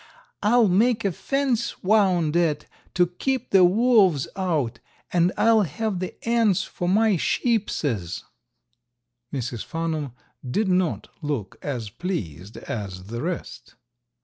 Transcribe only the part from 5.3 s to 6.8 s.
I'll have the ants